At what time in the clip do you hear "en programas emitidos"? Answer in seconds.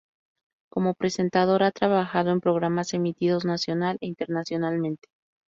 2.31-3.45